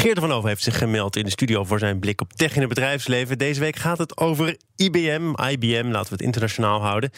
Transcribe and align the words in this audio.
Geert 0.00 0.18
van 0.18 0.32
Over 0.32 0.48
heeft 0.48 0.62
zich 0.62 0.78
gemeld 0.78 1.16
in 1.16 1.24
de 1.24 1.30
studio 1.30 1.64
voor 1.64 1.78
zijn 1.78 1.98
blik 1.98 2.20
op 2.20 2.32
tech 2.32 2.54
in 2.54 2.60
het 2.60 2.68
bedrijfsleven. 2.68 3.38
Deze 3.38 3.60
week 3.60 3.76
gaat 3.76 3.98
het 3.98 4.16
over 4.16 4.56
IBM, 4.76 5.34
IBM, 5.50 5.86
laten 5.90 6.08
we 6.08 6.14
het 6.14 6.22
internationaal 6.22 6.80
houden. 6.80 7.10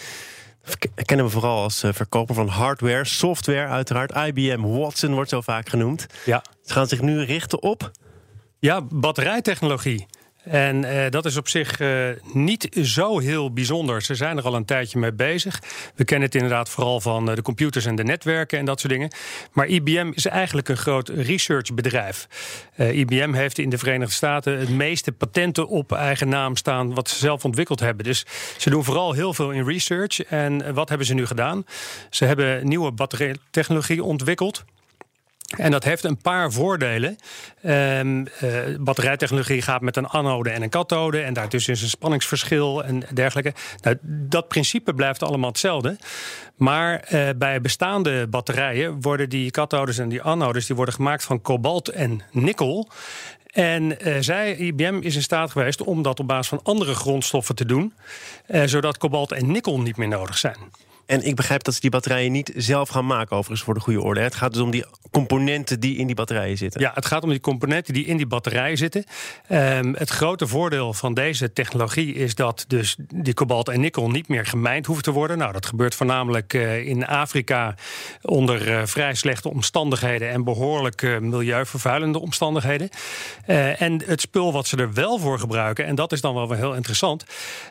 Kennen 0.95 1.27
we 1.27 1.33
vooral 1.33 1.63
als 1.63 1.83
eh, 1.83 1.93
verkoper 1.93 2.35
van 2.35 2.49
hardware, 2.49 3.05
software 3.05 3.67
uiteraard. 3.67 4.17
IBM 4.17 4.61
Watson 4.61 5.15
wordt 5.15 5.31
zo 5.31 5.41
vaak 5.41 5.69
genoemd. 5.69 6.07
Ja. 6.25 6.45
Ze 6.65 6.73
gaan 6.73 6.87
zich 6.87 7.01
nu 7.01 7.23
richten 7.23 7.63
op... 7.63 7.91
Ja, 8.59 8.81
batterijtechnologie. 8.81 10.07
En 10.45 10.85
uh, 10.85 11.05
dat 11.11 11.25
is 11.25 11.37
op 11.37 11.49
zich 11.49 11.81
uh, 11.81 12.09
niet 12.33 12.69
zo 12.83 13.19
heel 13.19 13.53
bijzonder. 13.53 14.03
Ze 14.03 14.15
zijn 14.15 14.37
er 14.37 14.45
al 14.45 14.55
een 14.55 14.65
tijdje 14.65 14.99
mee 14.99 15.13
bezig. 15.13 15.63
We 15.95 16.05
kennen 16.05 16.27
het 16.27 16.35
inderdaad 16.35 16.69
vooral 16.69 17.01
van 17.01 17.29
uh, 17.29 17.35
de 17.35 17.43
computers 17.43 17.85
en 17.85 17.95
de 17.95 18.05
netwerken 18.05 18.59
en 18.59 18.65
dat 18.65 18.81
soort 18.81 18.93
dingen. 18.93 19.11
Maar 19.53 19.67
IBM 19.67 20.11
is 20.15 20.27
eigenlijk 20.27 20.69
een 20.69 20.77
groot 20.77 21.09
researchbedrijf. 21.09 22.29
IBM 22.77 23.33
heeft 23.33 23.59
in 23.59 23.71
de 23.71 23.79
Verenigde 23.79 24.15
Staten 24.15 24.59
het 24.59 24.69
meeste 24.69 25.13
patenten 25.13 25.69
op 25.69 25.93
eigen 25.93 26.29
naam 26.29 26.57
staan 26.57 26.95
wat 26.95 27.09
ze 27.09 27.19
zelf 27.19 27.45
ontwikkeld 27.45 27.81
hebben. 27.81 28.05
Dus 28.05 28.27
ze 28.57 28.71
doen 28.71 28.85
vooral 28.85 29.13
heel 29.13 29.35
veel 29.35 29.51
in 29.51 29.65
research. 29.65 30.23
En 30.23 30.75
wat 30.75 30.89
hebben 30.89 31.07
ze 31.07 31.15
nu 31.15 31.27
gedaan? 31.27 31.65
Ze 32.11 32.25
hebben 32.25 32.69
nieuwe 32.69 32.93
batterijtechnologie 32.93 34.05
ontwikkeld. 34.05 34.65
En 35.57 35.71
dat 35.71 35.85
heeft 35.85 36.05
een 36.05 36.17
paar 36.17 36.53
voordelen. 36.53 37.17
Um, 37.65 38.19
uh, 38.19 38.27
batterijtechnologie 38.79 39.63
gaat 39.63 39.81
met 39.81 39.97
een 39.97 40.09
anode 40.09 40.51
en 40.51 40.63
een 40.63 40.69
kathode. 40.69 41.21
En 41.21 41.35
daartussen 41.35 41.73
is 41.73 41.83
een 41.83 41.89
spanningsverschil 41.89 42.85
en 42.85 43.03
dergelijke. 43.15 43.53
Nou, 43.81 43.97
dat 44.03 44.49
principe 44.49 44.95
blijft 44.95 45.23
allemaal 45.23 45.49
hetzelfde. 45.49 45.97
Maar 46.57 47.09
uh, 47.13 47.29
bij 47.37 47.61
bestaande 47.61 48.27
batterijen 48.27 49.01
worden 49.01 49.29
die 49.29 49.51
kathodes 49.51 49.99
en 49.99 50.09
die 50.09 50.23
anodes... 50.23 50.67
die 50.67 50.77
worden 50.77 50.95
gemaakt 50.95 51.25
van 51.25 51.43
kobalt 51.43 51.89
en 51.89 52.23
nikkel. 52.31 52.89
En 53.47 54.09
uh, 54.09 54.17
zij, 54.21 54.57
IBM, 54.57 54.99
is 55.01 55.15
in 55.15 55.23
staat 55.23 55.51
geweest 55.51 55.83
om 55.83 56.03
dat 56.03 56.21
op 56.21 56.27
basis 56.27 56.49
van 56.49 56.61
andere 56.63 56.95
grondstoffen 56.95 57.55
te 57.55 57.65
doen. 57.65 57.95
zodat 58.65 58.99
kobalt 58.99 59.33
en 59.33 59.53
nikkel 59.53 59.81
niet 59.81 59.97
meer 59.97 60.09
nodig 60.09 60.39
zijn. 60.39 60.57
En 61.13 61.23
ik 61.23 61.37
begrijp 61.37 61.63
dat 61.63 61.75
ze 61.75 61.81
die 61.81 61.91
batterijen 61.91 62.33
niet 62.33 62.53
zelf 62.57 62.89
gaan 62.89 63.07
maken, 63.07 63.37
overigens 63.37 63.63
voor 63.63 63.75
de 63.75 63.81
goede 63.81 64.01
orde. 64.01 64.21
Het 64.21 64.35
gaat 64.35 64.53
dus 64.53 64.63
om 64.63 64.71
die 64.71 64.85
componenten 65.11 65.81
die 65.81 65.97
in 65.97 66.07
die 66.07 66.15
batterijen 66.15 66.57
zitten. 66.57 66.81
Ja, 66.81 66.91
het 66.95 67.07
gaat 67.07 67.23
om 67.23 67.29
die 67.29 67.41
componenten 67.41 67.95
die 67.95 68.07
in 68.07 68.17
die 68.17 68.27
batterijen 68.27 68.77
zitten. 68.77 69.05
Um, 69.51 69.95
het 69.95 70.11
grote 70.11 70.47
voordeel 70.47 70.93
van 70.93 71.15
deze 71.15 71.53
technologie 71.53 72.15
is 72.15 72.35
dat 72.35 72.65
dus 72.69 72.97
die 73.15 73.35
kobalt 73.35 73.69
en 73.69 73.81
nikkel 73.81 74.11
niet 74.11 74.29
meer 74.29 74.47
gemijnd 74.47 74.87
hoeven 74.87 75.05
te 75.05 75.11
worden. 75.11 75.39
Nou, 75.39 75.53
dat 75.53 75.67
gebeurt 75.67 75.95
voornamelijk 75.95 76.53
uh, 76.53 76.87
in 76.87 77.07
Afrika 77.07 77.75
onder 78.23 78.69
uh, 78.69 78.81
vrij 78.85 79.15
slechte 79.15 79.49
omstandigheden 79.51 80.31
en 80.31 80.45
behoorlijk 80.45 81.21
milieuvervuilende 81.21 82.19
omstandigheden. 82.19 82.89
en 83.79 84.03
het 84.07 84.21
spul 84.21 84.53
wat 84.53 84.67
ze 84.67 84.77
er 84.77 84.93
wel 84.93 85.19
voor 85.19 85.39
gebruiken, 85.39 85.87
en 85.87 85.95
dat 85.95 86.13
is 86.13 86.21
dan 86.21 86.35
wel 86.35 86.53
heel 86.53 86.75
interessant, 86.75 87.25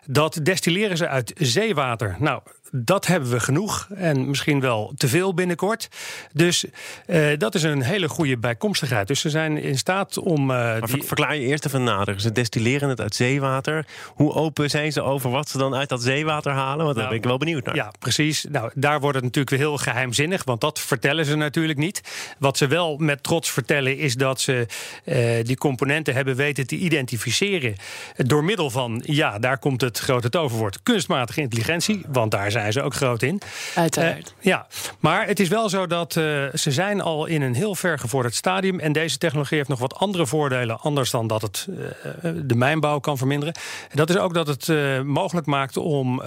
dat 0.06 0.40
destilleren 0.44 0.98
ze 0.98 1.08
uit 1.08 1.34
zeewater. 1.38 2.16
Nou, 2.20 2.42
dat 2.72 3.08
hebben 3.08 3.30
we 3.30 3.40
genoeg 3.40 3.88
en 3.96 4.30
misschien 4.30 4.60
wel 4.60 4.94
te 4.98 5.08
veel 5.08 5.34
binnenkort. 5.34 5.88
Dus 6.34 6.66
uh, 7.08 7.38
dat 7.38 7.56
is 7.56 7.64
een 7.64 7.82
hele 7.82 8.10
goede 8.10 8.38
bijkomstigheid. 8.38 9.08
Dus 9.08 9.20
ze 9.20 9.30
zijn 9.30 9.58
in 9.58 9.78
staat 9.78 10.18
om. 10.18 10.52
Uh, 10.52 10.82
die... 10.82 11.04
Verklaar 11.04 11.36
je 11.36 11.42
eerst 11.42 11.66
even 11.66 11.84
nader. 11.84 12.22
Ze 12.22 12.32
destilleren 12.32 12.90
het 12.90 13.02
uit 13.02 13.16
zeewater. 13.16 13.86
Hoe 14.08 14.34
open 14.34 14.70
zijn 14.70 14.92
ze 14.92 15.02
over 15.02 15.30
wat 15.30 15.50
ze 15.50 15.58
dan 15.58 15.76
uit 15.76 15.90
dat 15.90 16.02
zeewater 16.02 16.52
halen? 16.52 16.86
Want 16.86 16.98
nou, 16.98 17.00
daar 17.00 17.08
ben 17.08 17.18
ik 17.18 17.24
wel 17.24 17.38
benieuwd 17.38 17.66
naar. 17.66 17.76
Ja, 17.76 17.92
precies. 18.00 18.46
Nou, 18.50 18.72
daar 18.74 19.00
wordt 19.00 19.16
het 19.16 19.24
natuurlijk 19.26 19.56
weer 19.56 19.68
heel 19.68 19.78
geheimzinnig, 19.78 20.44
want 20.44 20.62
dat 20.62 20.80
vertellen 20.80 21.26
ze 21.26 21.36
natuurlijk 21.36 21.80
niet. 21.80 22.02
Wat 22.40 22.58
ze 22.58 22.68
wel 22.68 22.98
met 22.98 23.24
trots 23.24 23.52
vertellen 23.52 23.98
is 23.98 24.16
dat 24.16 24.42
ze 24.42 24.66
uh, 25.06 25.44
die 25.44 25.58
componenten 25.58 26.14
hebben 26.14 26.36
weten 26.36 26.68
te 26.68 26.76
identificeren 26.76 27.76
door 28.16 28.44
middel 28.44 28.70
van, 28.70 29.02
ja, 29.06 29.40
daar 29.40 29.58
komt 29.60 29.82
het 29.82 30.00
grote 30.00 30.30
toverwoord 30.30 30.84
kunstmatige 30.84 31.42
intelligentie, 31.42 32.02
want 32.08 32.32
daar 32.32 32.52
zijn 32.52 32.61
zijn 32.62 32.74
ze 32.74 32.82
ook 32.82 32.94
groot 32.94 33.22
in. 33.22 33.42
Uiteraard. 33.76 34.34
Uh, 34.38 34.46
ja, 34.46 34.68
maar 35.00 35.28
het 35.28 35.40
is 35.40 35.48
wel 35.48 35.70
zo 35.70 35.88
dat 35.88 36.16
uh, 36.16 36.24
ze 36.54 36.72
zijn 36.72 37.02
al 37.02 37.26
in 37.26 37.42
een 37.42 37.56
heel 37.56 37.76
ver 37.76 38.00
gevorderd 38.00 38.36
stadium. 38.36 38.80
En 38.80 38.92
deze 38.92 39.18
technologie 39.18 39.58
heeft 39.58 39.70
nog 39.70 39.80
wat 39.80 39.96
andere 39.96 40.26
voordelen. 40.26 40.80
Anders 40.80 41.12
dan 41.12 41.28
dat 41.28 41.42
het 41.42 41.68
uh, 41.70 42.32
de 42.44 42.56
mijnbouw 42.56 43.00
kan 43.00 43.18
verminderen. 43.18 43.54
En 43.90 43.98
dat 43.98 44.10
is 44.10 44.18
ook 44.18 44.34
dat 44.34 44.48
het 44.48 44.68
mogelijk 45.04 45.48
maakt 45.48 45.78
om 45.78 46.22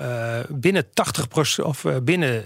binnen 0.48 0.84
80% 0.84 0.88
of 1.62 1.84
binnen 2.02 2.44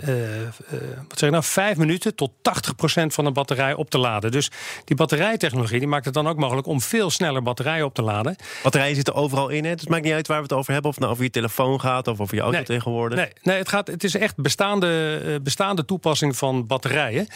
wat 1.09 1.19
zeg 1.19 1.29
ik 1.29 1.35
nou, 1.35 1.45
5 1.45 1.77
minuten 1.77 2.15
tot 2.15 2.31
80% 2.31 3.07
van 3.07 3.27
een 3.27 3.33
batterij 3.33 3.75
op 3.75 3.91
te 3.91 3.99
laden. 3.99 4.31
Dus 4.31 4.51
die 4.85 4.97
batterijtechnologie 4.97 5.79
die 5.79 5.89
maakt 5.89 6.05
het 6.05 6.15
dan 6.15 6.29
ook 6.29 6.37
mogelijk 6.37 6.67
om 6.67 6.81
veel 6.81 7.11
sneller 7.11 7.43
batterijen 7.43 7.85
op 7.85 7.95
te 7.95 8.03
laden. 8.03 8.37
Batterijen 8.62 8.95
zitten 8.95 9.15
overal 9.15 9.49
in. 9.49 9.65
Hè? 9.65 9.73
Dus 9.73 9.81
het 9.81 9.89
maakt 9.89 10.05
niet 10.05 10.12
uit 10.12 10.27
waar 10.27 10.37
we 10.37 10.43
het 10.43 10.53
over 10.53 10.73
hebben. 10.73 10.91
Of 10.91 10.97
het 10.97 11.05
nou 11.05 11.15
over 11.15 11.27
je 11.27 11.31
telefoon 11.31 11.81
gaat 11.81 12.09
of 12.09 12.21
over 12.21 12.35
je 12.35 12.41
auto 12.41 12.57
nee, 12.57 12.67
tegenwoordig. 12.67 13.19
Nee, 13.19 13.33
nee, 13.43 13.59
het 13.59 13.69
gaat 13.69 13.78
het 13.87 14.05
is 14.05 14.15
echt 14.15 14.37
bestaande, 14.37 15.41
bestaande 15.43 15.84
toepassing 15.84 16.37
van 16.37 16.66
batterijen. 16.66 17.28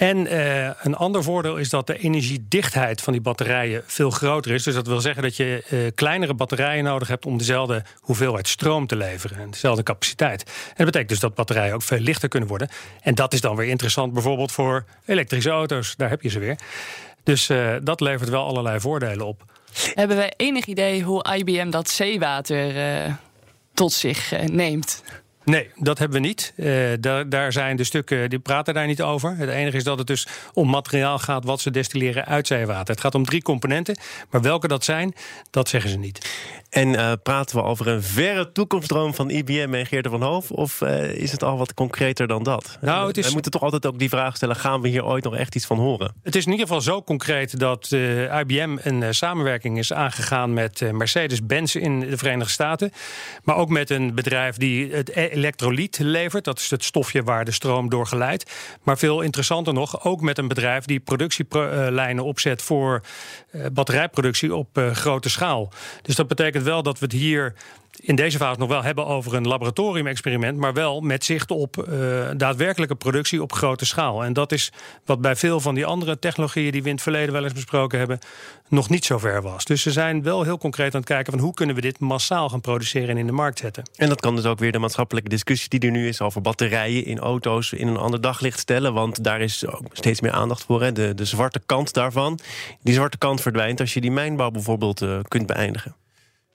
En 0.00 0.32
uh, 0.32 0.70
een 0.82 0.96
ander 0.96 1.22
voordeel 1.22 1.56
is 1.56 1.68
dat 1.68 1.86
de 1.86 1.98
energiedichtheid 1.98 3.00
van 3.00 3.12
die 3.12 3.22
batterijen 3.22 3.82
veel 3.86 4.10
groter 4.10 4.52
is. 4.52 4.62
Dus 4.62 4.74
dat 4.74 4.86
wil 4.86 5.00
zeggen 5.00 5.22
dat 5.22 5.36
je 5.36 5.64
uh, 5.70 5.78
kleinere 5.94 6.34
batterijen 6.34 6.84
nodig 6.84 7.08
hebt 7.08 7.26
om 7.26 7.38
dezelfde 7.38 7.84
hoeveelheid 8.00 8.48
stroom 8.48 8.86
te 8.86 8.96
leveren. 8.96 9.38
En 9.38 9.50
dezelfde 9.50 9.82
capaciteit. 9.82 10.42
En 10.42 10.74
dat 10.76 10.86
betekent 10.86 11.08
dus 11.08 11.20
dat 11.20 11.34
batterijen 11.34 11.74
ook 11.74 11.82
veel 11.82 11.98
lichter 11.98 12.28
kunnen 12.28 12.48
worden. 12.48 12.68
En 13.00 13.14
dat 13.14 13.32
is 13.32 13.40
dan 13.40 13.56
weer 13.56 13.68
interessant 13.68 14.12
bijvoorbeeld 14.12 14.52
voor 14.52 14.84
elektrische 15.06 15.50
auto's. 15.50 15.96
Daar 15.96 16.10
heb 16.10 16.22
je 16.22 16.28
ze 16.28 16.38
weer. 16.38 16.58
Dus 17.22 17.50
dat 17.82 18.00
levert 18.00 18.28
wel 18.28 18.46
allerlei 18.46 18.80
voordelen 18.80 19.26
op. 19.26 19.44
Hebben 19.94 20.16
wij 20.16 20.32
enig 20.36 20.66
idee 20.66 21.02
hoe 21.02 21.34
IBM 21.36 21.70
dat 21.70 21.88
zeewater 21.88 23.18
tot 23.74 23.92
zich 23.92 24.32
neemt? 24.46 25.02
Nee, 25.50 25.70
dat 25.76 25.98
hebben 25.98 26.20
we 26.20 26.26
niet. 26.26 26.52
Uh, 26.56 26.88
daar, 27.00 27.28
daar, 27.28 27.52
zijn 27.52 27.76
de 27.76 27.84
stukken, 27.84 28.30
die 28.30 28.38
praten 28.38 28.74
daar 28.74 28.86
niet 28.86 29.02
over. 29.02 29.36
Het 29.36 29.48
enige 29.48 29.76
is 29.76 29.84
dat 29.84 29.98
het 29.98 30.06
dus 30.06 30.26
om 30.52 30.68
materiaal 30.68 31.18
gaat 31.18 31.44
wat 31.44 31.60
ze 31.60 31.70
destilleren 31.70 32.26
uit 32.26 32.46
zeewater. 32.46 32.94
Het 32.94 33.00
gaat 33.00 33.14
om 33.14 33.24
drie 33.24 33.42
componenten, 33.42 33.96
maar 34.30 34.42
welke 34.42 34.68
dat 34.68 34.84
zijn, 34.84 35.14
dat 35.50 35.68
zeggen 35.68 35.90
ze 35.90 35.98
niet. 35.98 36.28
En 36.70 36.88
uh, 36.88 37.12
praten 37.22 37.56
we 37.56 37.62
over 37.62 37.88
een 37.88 38.02
verre 38.02 38.52
toekomstdroom 38.52 39.14
van 39.14 39.30
IBM 39.30 39.74
en 39.74 39.86
Geert 39.86 40.06
van 40.06 40.22
Hoof? 40.22 40.50
Of 40.50 40.80
uh, 40.80 41.14
is 41.14 41.32
het 41.32 41.42
al 41.42 41.58
wat 41.58 41.74
concreter 41.74 42.26
dan 42.26 42.42
dat? 42.42 42.78
Nou, 42.80 43.06
het 43.06 43.16
is... 43.16 43.26
We 43.26 43.32
moeten 43.32 43.50
toch 43.50 43.62
altijd 43.62 43.86
ook 43.86 43.98
die 43.98 44.08
vraag 44.08 44.36
stellen: 44.36 44.56
gaan 44.56 44.80
we 44.80 44.88
hier 44.88 45.04
ooit 45.04 45.24
nog 45.24 45.36
echt 45.36 45.54
iets 45.54 45.66
van 45.66 45.78
horen? 45.78 46.14
Het 46.22 46.36
is 46.36 46.44
in 46.44 46.50
ieder 46.50 46.66
geval 46.66 46.80
zo 46.80 47.02
concreet 47.02 47.58
dat 47.58 47.90
IBM 48.40 48.76
een 48.82 49.14
samenwerking 49.14 49.78
is 49.78 49.92
aangegaan 49.92 50.54
met 50.54 50.92
Mercedes-Benz 50.92 51.74
in 51.74 52.00
de 52.00 52.16
Verenigde 52.16 52.52
Staten. 52.52 52.92
Maar 53.42 53.56
ook 53.56 53.68
met 53.68 53.90
een 53.90 54.14
bedrijf 54.14 54.56
die 54.56 54.92
het 54.92 55.08
elektrolyt 55.40 55.98
levert. 55.98 56.44
Dat 56.44 56.58
is 56.58 56.70
het 56.70 56.84
stofje 56.84 57.22
waar 57.22 57.44
de 57.44 57.52
stroom 57.52 57.88
door 57.88 58.06
geleidt. 58.06 58.50
Maar 58.82 58.98
veel 58.98 59.20
interessanter 59.20 59.72
nog, 59.72 60.04
ook 60.04 60.20
met 60.20 60.38
een 60.38 60.48
bedrijf 60.48 60.84
die 60.84 61.00
productielijnen 61.00 62.24
opzet 62.24 62.62
voor 62.62 63.02
batterijproductie 63.72 64.54
op 64.54 64.90
grote 64.92 65.30
schaal. 65.30 65.72
Dus 66.02 66.14
dat 66.16 66.28
betekent 66.28 66.64
wel 66.64 66.82
dat 66.82 66.98
we 66.98 67.04
het 67.04 67.14
hier 67.14 67.54
in 67.96 68.14
deze 68.14 68.38
fase 68.38 68.58
nog 68.58 68.68
wel 68.68 68.82
hebben 68.82 69.06
over 69.06 69.34
een 69.34 69.46
laboratorium-experiment, 69.46 70.58
maar 70.58 70.72
wel 70.72 71.00
met 71.00 71.24
zicht 71.24 71.50
op 71.50 71.86
uh, 71.88 72.28
daadwerkelijke 72.36 72.94
productie 72.94 73.42
op 73.42 73.52
grote 73.52 73.86
schaal. 73.86 74.24
En 74.24 74.32
dat 74.32 74.52
is 74.52 74.72
wat 75.04 75.20
bij 75.20 75.36
veel 75.36 75.60
van 75.60 75.74
die 75.74 75.86
andere 75.86 76.18
technologieën 76.18 76.72
die 76.72 76.82
we 76.82 76.88
in 76.88 76.94
het 76.94 77.02
verleden 77.02 77.32
wel 77.32 77.44
eens 77.44 77.52
besproken 77.52 77.98
hebben, 77.98 78.18
nog 78.68 78.88
niet 78.88 79.04
zo 79.04 79.18
ver 79.18 79.42
was. 79.42 79.64
Dus 79.64 79.82
ze 79.82 79.90
zijn 79.90 80.22
wel 80.22 80.42
heel 80.42 80.58
concreet 80.58 80.94
aan 80.94 81.00
het 81.00 81.08
kijken 81.08 81.32
van 81.32 81.42
hoe 81.42 81.54
kunnen 81.54 81.74
we 81.74 81.80
dit 81.80 81.98
massaal 81.98 82.48
gaan 82.48 82.60
produceren 82.60 83.08
en 83.08 83.16
in 83.16 83.26
de 83.26 83.32
markt 83.32 83.58
zetten. 83.58 83.84
En 83.96 84.08
dat 84.08 84.20
kan 84.20 84.36
dus 84.36 84.44
ook 84.44 84.58
weer 84.58 84.72
de 84.72 84.78
maatschappelijke 84.78 85.28
discussie 85.28 85.68
die 85.68 85.80
er 85.80 85.90
nu 85.90 86.08
is 86.08 86.20
over 86.20 86.40
batterijen 86.40 87.04
in 87.04 87.18
auto's 87.18 87.72
in 87.72 87.88
een 87.88 87.96
ander 87.96 88.20
daglicht 88.20 88.58
stellen. 88.58 88.92
Want 88.92 89.24
daar 89.24 89.40
is 89.40 89.66
ook 89.66 89.82
steeds 89.92 90.20
meer 90.20 90.32
aandacht 90.32 90.64
voor. 90.64 90.82
Hè? 90.82 90.92
De, 90.92 91.14
de 91.14 91.24
zwarte 91.24 91.60
kant 91.66 91.92
daarvan. 91.92 92.38
Die 92.82 92.94
zwarte 92.94 93.18
kant 93.18 93.40
verdwijnt 93.40 93.80
als 93.80 93.94
je 93.94 94.00
die 94.00 94.10
mijnbouw 94.10 94.50
bijvoorbeeld 94.50 95.02
uh, 95.02 95.18
kunt 95.28 95.46
beëindigen. 95.46 95.94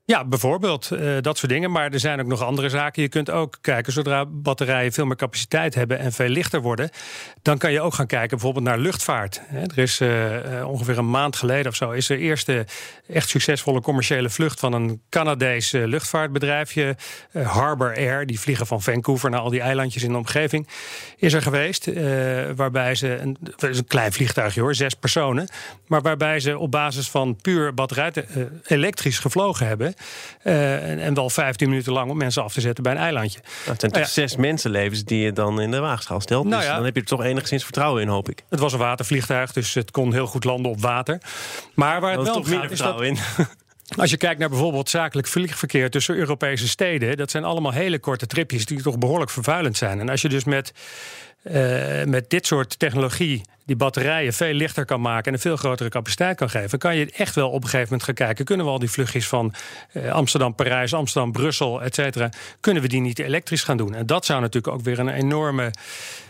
Ja, 0.07 0.25
bijvoorbeeld 0.25 0.89
uh, 0.93 1.17
dat 1.21 1.37
soort 1.37 1.51
dingen. 1.51 1.71
Maar 1.71 1.91
er 1.91 1.99
zijn 1.99 2.19
ook 2.19 2.27
nog 2.27 2.41
andere 2.41 2.69
zaken. 2.69 3.01
Je 3.01 3.09
kunt 3.09 3.29
ook 3.29 3.57
kijken, 3.61 3.93
zodra 3.93 4.25
batterijen 4.25 4.91
veel 4.91 5.05
meer 5.05 5.15
capaciteit 5.15 5.75
hebben 5.75 5.99
en 5.99 6.11
veel 6.11 6.27
lichter 6.27 6.61
worden, 6.61 6.89
dan 7.41 7.57
kan 7.57 7.71
je 7.71 7.81
ook 7.81 7.93
gaan 7.93 8.07
kijken 8.07 8.29
bijvoorbeeld 8.29 8.65
naar 8.65 8.77
luchtvaart. 8.77 9.41
Er 9.51 9.77
is 9.77 9.99
uh, 9.99 10.67
ongeveer 10.67 10.97
een 10.97 11.09
maand 11.09 11.35
geleden 11.35 11.71
of 11.71 11.75
zo 11.75 11.91
is 11.91 12.07
de 12.07 12.17
eerste 12.17 12.65
echt 13.07 13.29
succesvolle 13.29 13.81
commerciële 13.81 14.29
vlucht 14.29 14.59
van 14.59 14.73
een 14.73 15.01
Canadees 15.09 15.71
luchtvaartbedrijfje, 15.71 16.95
Harbor 17.31 17.95
Air. 17.95 18.25
Die 18.25 18.39
vliegen 18.39 18.67
van 18.67 18.81
Vancouver 18.81 19.29
naar 19.29 19.39
al 19.39 19.49
die 19.49 19.61
eilandjes 19.61 20.03
in 20.03 20.11
de 20.11 20.17
omgeving. 20.17 20.67
Is 21.17 21.33
er 21.33 21.41
geweest, 21.41 21.89
waarbij 22.55 22.95
ze 22.95 23.17
een, 23.17 23.37
is 23.69 23.77
een 23.77 23.87
klein 23.87 24.13
vliegtuigje 24.13 24.61
hoor, 24.61 24.75
zes 24.75 24.93
personen, 24.93 25.47
maar 25.87 26.01
waarbij 26.01 26.39
ze 26.39 26.57
op 26.57 26.71
basis 26.71 27.09
van 27.09 27.35
puur 27.41 27.73
batterij 27.73 28.13
elektrisch 28.63 29.19
gevlogen 29.19 29.67
hebben 29.67 29.94
eh, 30.41 30.89
en, 30.89 30.99
en 30.99 31.13
wel 31.13 31.29
15 31.29 31.69
minuten 31.69 31.93
lang 31.93 32.11
om 32.11 32.17
mensen 32.17 32.43
af 32.43 32.53
te 32.53 32.61
zetten 32.61 32.83
bij 32.83 32.93
een 32.93 32.97
eilandje. 32.97 33.39
Nou, 33.43 33.71
het 33.71 33.79
zijn 33.79 33.91
toch 33.91 34.01
ja. 34.01 34.07
zes 34.07 34.35
mensenlevens 34.35 35.03
die 35.03 35.19
je 35.19 35.33
dan 35.33 35.61
in 35.61 35.71
de 35.71 35.79
waagschaal 35.79 36.21
stelt. 36.21 36.45
Nou 36.45 36.61
dus 36.61 36.71
dan 36.71 36.85
heb 36.85 36.95
je 36.95 37.01
er 37.01 37.07
toch 37.07 37.23
enigszins 37.23 37.63
vertrouwen 37.63 38.01
in, 38.01 38.07
hoop 38.07 38.29
ik. 38.29 38.43
Het 38.49 38.59
was 38.59 38.73
een 38.73 38.79
watervliegtuig, 38.79 39.53
dus 39.53 39.73
het 39.73 39.91
kon 39.91 40.13
heel 40.13 40.27
goed 40.27 40.43
landen 40.43 40.71
op 40.71 40.81
water. 40.81 41.21
Maar 41.73 42.01
waar 42.01 42.11
het 42.11 42.21
wel 42.21 42.33
toch 42.33 42.45
om 42.45 42.51
gaat, 42.51 42.71
is 42.71 42.77
dat 42.77 42.77
vertrouwen 42.77 43.07
in. 43.07 43.17
Als 43.87 44.09
je 44.09 44.17
kijkt 44.17 44.39
naar 44.39 44.49
bijvoorbeeld 44.49 44.89
zakelijk 44.89 45.27
vliegverkeer 45.27 45.89
tussen 45.89 46.15
Europese 46.15 46.67
steden, 46.67 47.17
dat 47.17 47.31
zijn 47.31 47.43
allemaal 47.43 47.71
hele 47.71 47.99
korte 47.99 48.27
tripjes 48.27 48.65
die 48.65 48.81
toch 48.81 48.97
behoorlijk 48.97 49.31
vervuilend 49.31 49.77
zijn. 49.77 49.99
En 49.99 50.09
als 50.09 50.21
je 50.21 50.29
dus 50.29 50.43
met, 50.43 50.73
eh, 51.43 52.03
met 52.03 52.29
dit 52.29 52.45
soort 52.45 52.79
technologie 52.79 53.41
die 53.65 53.75
batterijen 53.75 54.33
veel 54.33 54.53
lichter 54.53 54.85
kan 54.85 55.01
maken 55.01 55.25
en 55.25 55.33
een 55.33 55.39
veel 55.39 55.55
grotere 55.55 55.89
capaciteit 55.89 56.37
kan 56.37 56.49
geven, 56.49 56.79
kan 56.79 56.95
je 56.95 57.11
echt 57.11 57.35
wel 57.35 57.47
op 57.49 57.55
een 57.55 57.69
gegeven 57.69 57.83
moment 57.83 58.03
gaan 58.03 58.13
kijken: 58.13 58.45
kunnen 58.45 58.65
we 58.65 58.71
al 58.71 58.79
die 58.79 58.91
vluchtjes 58.91 59.27
van 59.27 59.53
eh, 59.91 60.11
Amsterdam, 60.11 60.55
Parijs, 60.55 60.93
Amsterdam, 60.93 61.31
Brussel, 61.31 61.81
et 61.81 61.95
cetera, 61.95 62.29
kunnen 62.59 62.81
we 62.81 62.87
die 62.89 63.01
niet 63.01 63.19
elektrisch 63.19 63.63
gaan 63.63 63.77
doen? 63.77 63.95
En 63.95 64.05
dat 64.05 64.25
zou 64.25 64.41
natuurlijk 64.41 64.73
ook 64.73 64.81
weer 64.81 64.99
een 64.99 65.09
enorme 65.09 65.71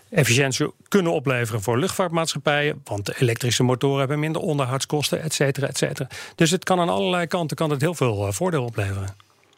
efficiëntie 0.09 0.71
kunnen 0.87 1.11
opleveren 1.11 1.61
voor 1.61 1.77
luchtvaartmaatschappijen. 1.79 2.81
Want 2.83 3.05
de 3.05 3.15
elektrische 3.19 3.63
motoren 3.63 3.99
hebben 3.99 4.19
minder 4.19 4.41
onderhoudskosten, 4.41 5.21
et 5.21 5.33
cetera, 5.33 5.67
et 5.67 5.77
cetera. 5.77 6.07
Dus 6.35 6.51
het 6.51 6.63
kan 6.63 6.79
aan 6.79 6.89
allerlei 6.89 7.27
kanten 7.27 7.57
kan 7.57 7.69
het 7.69 7.81
heel 7.81 7.93
veel 7.93 8.27
eh, 8.27 8.33
voordeel 8.33 8.63
opleveren. 8.63 9.15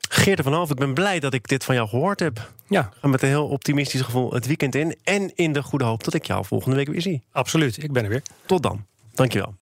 Geert 0.10 0.42
van 0.42 0.54
Half, 0.54 0.70
ik 0.70 0.76
ben 0.76 0.94
blij 0.94 1.20
dat 1.20 1.34
ik 1.34 1.48
dit 1.48 1.64
van 1.64 1.76
jou 1.76 1.88
gehoord 1.90 2.20
heb. 2.20 2.52
Ja, 2.68 2.92
ga 3.02 3.08
met 3.08 3.22
een 3.22 3.28
heel 3.28 3.48
optimistisch 3.48 4.02
gevoel 4.02 4.34
het 4.34 4.46
weekend 4.46 4.76
in. 4.76 4.96
En 5.04 5.32
in 5.36 5.54
de 5.54 5.64
goede 5.64 5.86
hoop 5.86 6.04
dat 6.04 6.14
ik 6.14 6.26
jou 6.26 6.46
volgende 6.46 6.76
week 6.76 6.88
weer 6.88 7.02
zie. 7.02 7.22
absoluut. 7.32 7.84
Ik 7.84 7.92
ben 7.92 8.04
er 8.04 8.10
weer. 8.10 8.22
Tot 8.46 8.64
dan. 8.64 8.86
Dankjewel. 9.14 9.54